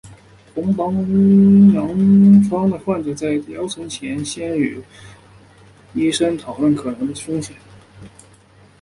[0.55, 4.81] 红斑性狼疮的患者在疗程前应先与
[5.93, 7.55] 医生讨论可能的风险。